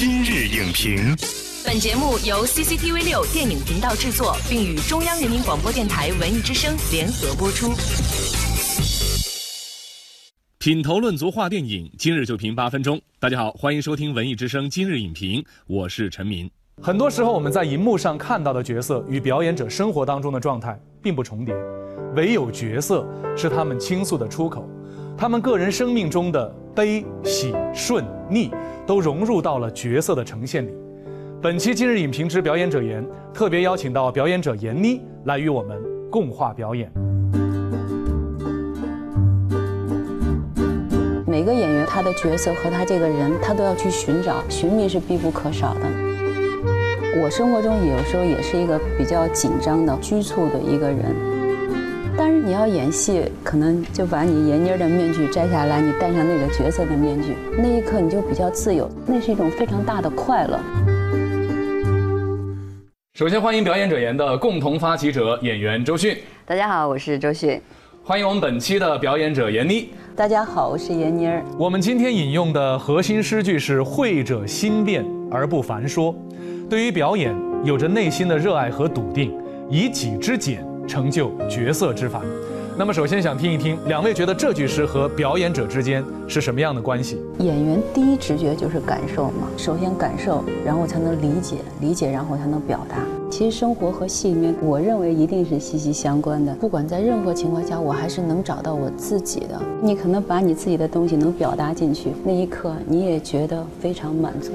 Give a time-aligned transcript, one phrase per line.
[0.00, 1.14] 今日影评，
[1.62, 7.74] 本节目由 CCTV 六电影频道制作，并与中央人民广播电台文艺之声联合播出。
[10.58, 12.98] 品头论足话电影，今日就评八分钟。
[13.18, 16.50] 大家好，欢迎收听文艺之声今日影评，我是陈明。
[16.80, 21.54] 很多时候，我们在荧幕上看到的角色与表演者生活当中的状态并不重叠，
[22.16, 24.66] 唯有角色是他们倾诉的出口，
[25.18, 28.50] 他们个人生命中的悲喜顺逆
[28.86, 30.70] 都融入到了角色的呈现里。
[31.42, 36.90] 本期今日影评之表演者言，特别邀请到表演者闫妮来与我们共话表演。
[41.26, 45.80] 每个演员他的角色和他这个人，他都要去寻找，寻觅是必不可少的。
[47.22, 51.14] 我生活中有时候也是一个比较紧张的、拘促的一个人，
[52.42, 60.58] 你要演戏，可能就把你闫妮的面具摘下来，你戴上那个角色的面具，那一刻你就比较自由，那是一种非常大的快乐。
[63.12, 67.60] 首先欢迎表演者言的共同发起者演员周迅，大家好，我是周迅。
[68.02, 69.90] 欢迎我们本期的表演者闫妮。
[70.16, 71.44] 大家好，我是闫妮儿。
[71.58, 76.14] 我们今天引用的核心诗句是“会者心变而不凡说”，
[76.70, 79.30] 对于表演有着内心的热爱和笃定，
[79.68, 82.20] 以己之简成就角色之法。
[82.76, 87.20] 那么，首先想听一听两位觉得这句诗和表演者之间是什么样的关系？
[87.38, 92.96] 演员第一直觉就是感受嘛，首先感受，然后才能理解，理解然后才能表达。
[93.30, 96.54] 其实生活和戏里面，我认为一定是息息相关的。
[96.54, 99.60] 不管在任何情况下，我还是能找到我自己的。
[99.82, 104.52] 你可能把你自己的东西能表达进去，那一刻你也觉得非常满足。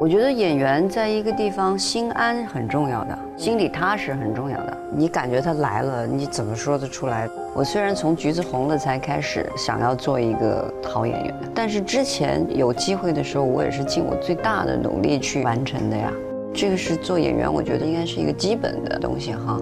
[0.00, 4.78] 我觉得演员在一个地方心安很重要的，心里踏实很重要的。
[4.94, 7.28] 你感觉他来了，你怎么说得出来？
[7.52, 16.12] 我虽然从橘子红了才开始想要做一个好演员，但是之前有机会的时候，我也是尽我最大的努力去完成的呀。
[16.54, 19.58] 这个是做演员，我觉得应该是一个基本的东西哈。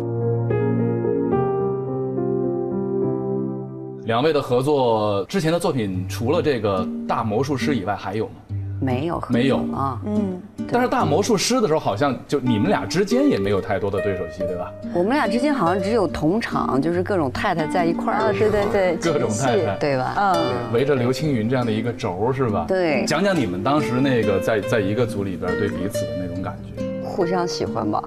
[4.04, 8.32] 两位的合作之前的作品，除了这个大魔术师以外，还有吗？
[8.80, 10.40] 没有，没有啊，嗯。
[10.70, 14.72] 但是大魔术师的时候，好像就你们俩之间也没有太多的对手戏，对吧？
[14.94, 18.32] 我们俩之间好像只有同场，就是各种太太在一块儿。
[18.32, 20.14] 对对对，各种太太，对吧？
[20.16, 22.64] 嗯，围着刘青云这样的一个轴，是吧？
[22.66, 23.04] 对。
[23.06, 26.82] 讲讲你们当时那个在在一个组里边对彼此的那种感觉。
[27.04, 28.02] 互相喜欢吧。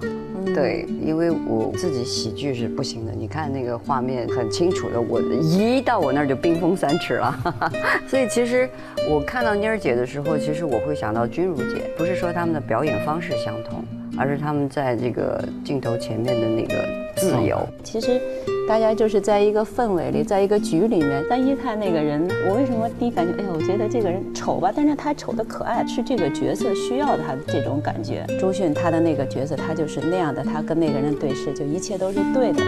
[0.53, 3.11] 对，因为我自己喜剧是不行的。
[3.11, 7.35] 你看那个画面很清楚的，我一到我那儿就冰封三尺了。
[8.07, 8.69] 所以其实
[9.09, 13.83] 我看到妮儿姐的时候，其实我会想到君如姐，不是说他们的表演方式相同，
[14.17, 16.85] 而是他们在这个镜头前面的那个
[17.19, 17.59] 自由。
[17.83, 18.19] 其实。
[18.67, 21.25] 大家就是在一个氛围里，在一个局里面。
[21.27, 28.23] 但一看那个人，我为什么第一感觉，哎呀，我觉得这个人丑吧，但是他丑的可爱，是这个角色需要他的这种感觉。
[28.39, 32.61] 周迅他的那个角色，他就是那样的，他跟那个人对视，就一切都是对的。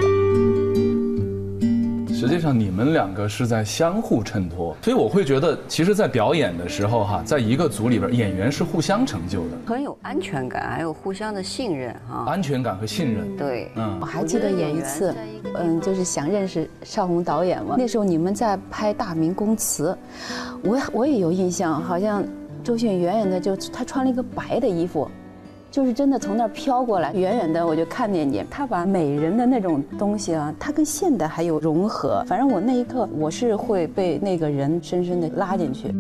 [2.22, 15.16] 实际上，你们两个是在相互衬托，所以我会觉得，其实，在表演的时候，哈，在一个组里边，演员是互相成就的，很有安全感，还有互相的信任，哈，安全感和信任，对，嗯，我还记得演一次，
[15.56, 19.98] 嗯，就是想认识邵红导演嘛，那时候你们在拍《大明宫词》，
[20.62, 22.24] 我我也有印象，好像
[22.64, 25.10] 周迅远远的就她穿了一个白的衣服。
[25.72, 28.44] 就是真的从那儿飘过来，远远的我就看见你。
[28.50, 32.22] 他把美人的那种东西啊，他跟现代还有融合。
[32.28, 35.96] 反正我那一刻，我是会被那个人深深的拉进去。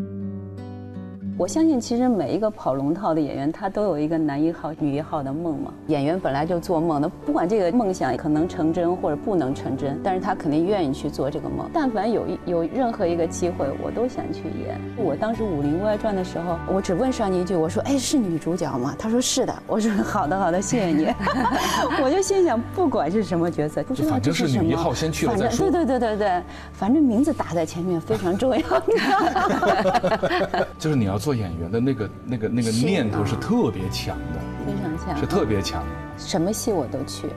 [1.41, 5.73] 我相信，其实每一个跑龙套的演员，他都有一个男一号、女一号的梦嘛。
[5.87, 11.67] 演员本来就做梦的，不管这个梦想可能成真或者不能成真，但是他肯定愿意去做这个梦。
[11.73, 14.79] 但凡有一有任何一个机会，我都想去演。
[14.95, 21.11] 我当时《武林外传》的时候，我只问上一句，我说：“哎，是女主角吗？”他说：“是的。”我说：“好的，好的，谢谢你。
[22.03, 25.71] ”我就心想，不管是什么角色，不知道这是女一号先去了再说。
[25.71, 28.61] 对对对对对，反正名字打在前面非常重要。
[30.77, 31.30] 就是你要做。
[31.31, 35.81] 做演员的那个、那个、那个念头是特别强的，非常强，是特别强。
[36.17, 37.27] 什么戏我都去，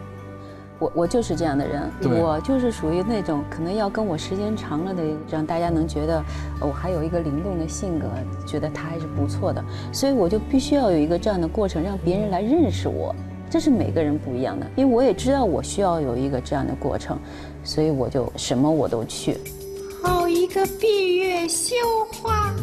[0.80, 1.88] 我我就是这样的人，
[2.20, 5.00] 我就是属于那种可能要跟我时间长了的，
[5.30, 6.20] 让大家能觉得
[6.58, 8.08] 我还有一个灵动的性格，
[8.44, 13.14] 觉得他还是不错的，所以我就必须要有一个这样的过程，让别人来认识我。
[13.48, 17.16] 这是每个人不一样的，因为我也知道我需要有一个这样的过程，
[17.62, 19.38] 所以我就什么我都去。
[20.54, 21.74] 好一个闭月羞
[22.12, 22.54] 花。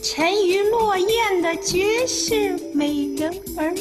[0.00, 3.74] 沉鱼落雁的绝世美人儿。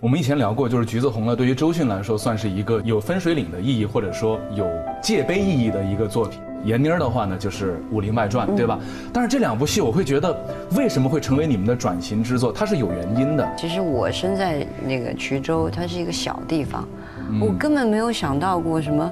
[0.00, 4.66] 我们以前聊过，就是《橘子红了》，对于周迅来说，算是一个有分水岭的意义，或者说有
[5.02, 6.40] 界碑意义的一个作品。
[6.64, 8.78] 闫妮儿的话呢就是《武林外传》，对吧？
[9.12, 10.36] 但是这两部戏，我会觉得
[10.76, 12.52] 为什么会成为你们的转型之作？
[12.52, 13.48] 它是有原因的。
[13.56, 16.86] 其实我生在那个衢州，它是一个小地方，
[17.40, 19.10] 我根本没有想到过什么，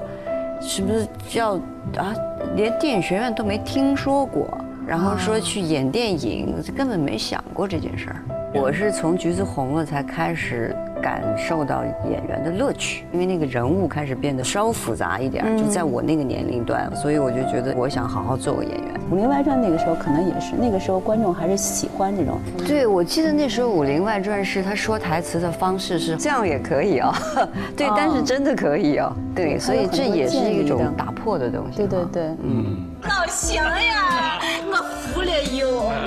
[0.61, 1.55] 是不是叫
[1.97, 2.15] 啊，
[2.55, 4.47] 连电影学院都没听说过，
[4.91, 8.17] 然后说去演电影，根本没想过这件事儿。
[8.53, 10.75] 我是从《橘子红了》才开始。
[11.03, 18.95] 感受到演员的乐趣，因为那个人物开始变得稍复杂一点，就在我那个年龄段，所以我就觉得我想好好做个演员。
[19.11, 22.39] 《武林外传》那个时候可能也是，那个时候观众还是喜欢这种。
[22.67, 27.15] 对，我记得那时候《武林外传》是他说台词的方式是这样也可以啊，
[27.75, 31.79] 对，但是真的可以啊，对，所以这也是一种打破的东西。
[31.79, 32.77] 对对对，嗯。
[33.05, 34.30] 老乡呀，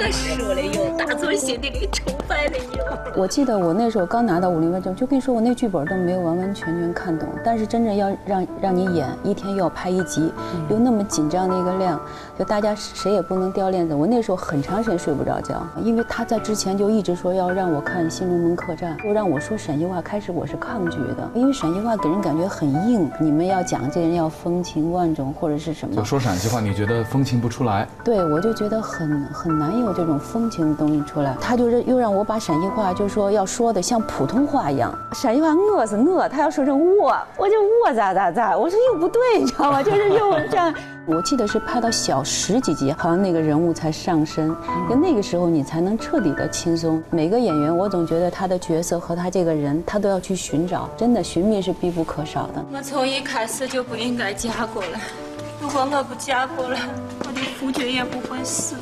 [0.03, 2.83] 哟，我说了哟，大作心的给崇拜了哟。
[3.15, 7.29] 我记得我那时候刚拿到《武林外传》，就跟你说我那剧本都没有完完全全看懂。
[7.43, 10.31] 但是真正要让让你演，一天又要拍一集，
[10.69, 11.99] 又那么紧张的一个量，
[12.37, 13.93] 就大家谁也不能掉链子。
[13.93, 20.01] 我那时候很长时间睡不着觉，因为他在之前就一直说要让我看《新龙门客栈》，又让我说陕西话。
[20.01, 23.09] 开始我是抗拒的，因为陕西话给人感觉很硬。
[23.19, 25.95] 你们要讲这人要风情万种或者是什么？
[25.95, 31.35] 就说陕西话，你觉觉得风情不出来，对我就觉得很很难有这种风情的东西出来。
[31.39, 34.93] 他就是又让我把陕西话，就是说要说的像普通话一样。
[35.13, 37.55] 陕西话我是我，他要说成我，我就
[37.85, 38.57] 我咋咋咋。
[38.57, 39.81] 我说又不对，你知道吗？
[39.83, 40.73] 就是又这样。
[41.05, 44.55] 我记得是拍到小十几集，好像那个人物才上身，
[44.89, 47.03] 就那个时候你才能彻底的轻松。
[47.09, 50.89] 每个演员，我总觉得他的角色和他这个人，他都要去寻找。
[50.95, 52.63] 真的，寻觅是必不可少的。
[52.71, 55.01] 我从一开始就不应该嫁过来。
[55.61, 56.79] 如果我不嫁过来，
[57.19, 58.75] 我的夫君也不会死。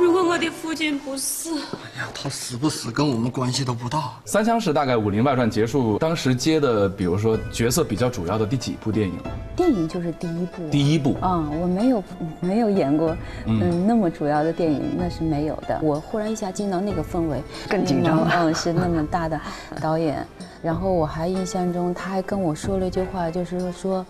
[0.00, 4.12] 如果我的夫君不死，哎呀，他死不死跟我们关系都不大。
[4.24, 9.14] 三枪是大概《武林外传》结束，当时接的，比如说角色比较主要的第几部电影？
[9.56, 10.68] 电影就是第一部。
[10.70, 12.04] 第一部啊，我没有
[12.40, 15.78] 没有演过，嗯，那么主要的电影那是没有的。
[15.82, 18.30] 我忽然一下进到那个氛围，更紧张了。
[18.32, 19.40] 嗯，是那么大的
[19.80, 20.24] 导演，
[20.62, 24.04] 然后我还印象中他还跟我说了一句话，就是说。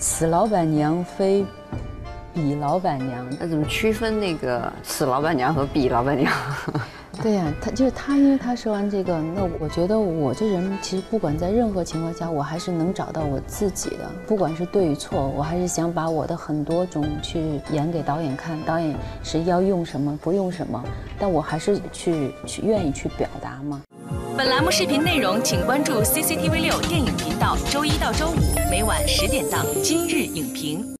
[0.00, 1.44] 此老板娘非
[2.38, 6.32] 彼老板娘，那怎么区分那个 此老板娘和彼老板娘？
[7.20, 18.94] 对呀，他就是他，因为他说完这个，那我觉得我这人其实不管在任何情况下，我还是能找到我自己的，不管是对与错，我还是想把我的很多种去演给导演看，导演
[19.24, 20.80] 是要用什么不用什么，
[21.18, 23.82] 但我还是去去愿意去表达嘛。
[24.36, 30.84] 本栏目视频内容，请关注 CCTV 六电影频道，周一到周五每晚十点档《今日影评》。